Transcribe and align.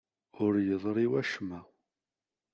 Ur 0.43 0.53
yeḍṛi 0.67 1.05
wacemma. 1.11 1.59